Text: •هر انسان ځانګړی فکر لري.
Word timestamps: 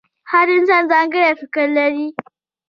•هر 0.31 0.47
انسان 0.57 0.83
ځانګړی 0.91 1.37
فکر 1.41 1.65
لري. 1.77 2.07